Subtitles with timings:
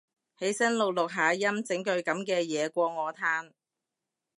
[0.39, 3.51] 起身錄錄下音整句噉嘅嘢過我嘆